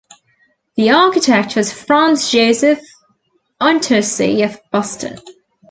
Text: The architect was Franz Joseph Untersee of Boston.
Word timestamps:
The 0.77 0.89
architect 0.89 1.55
was 1.55 1.71
Franz 1.71 2.31
Joseph 2.31 2.81
Untersee 3.61 4.43
of 4.43 4.59
Boston. 4.71 5.19